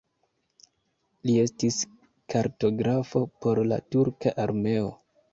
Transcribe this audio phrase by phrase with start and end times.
[1.29, 1.75] Li estis
[2.33, 4.89] kartografo por la turka armeo.